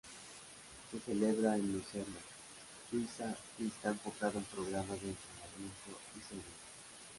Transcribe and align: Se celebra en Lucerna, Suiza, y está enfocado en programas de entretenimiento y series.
Se 0.89 0.99
celebra 0.99 1.55
en 1.57 1.73
Lucerna, 1.73 2.15
Suiza, 2.89 3.37
y 3.59 3.67
está 3.67 3.89
enfocado 3.89 4.39
en 4.39 4.45
programas 4.45 4.99
de 4.99 5.09
entretenimiento 5.09 5.99
y 6.15 6.19
series. 6.27 6.45